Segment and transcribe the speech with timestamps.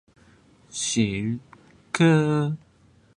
[0.67, 1.39] 行，
[1.91, 2.57] 哥！